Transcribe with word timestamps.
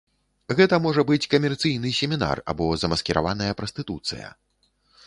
Гэта 0.59 0.79
можа 0.85 1.03
быць 1.09 1.27
камерцыйны 1.35 1.93
семінар 1.99 2.43
або 2.55 2.71
замаскіраваная 2.87 3.53
прастытуцыя. 3.63 4.37